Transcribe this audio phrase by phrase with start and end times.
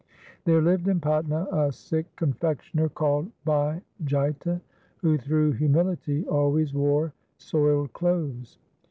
[0.45, 4.59] There lived in Patna a Sikh confectioner, called Bhai Jaita,
[4.97, 8.57] who through humility always wore soiled clothes.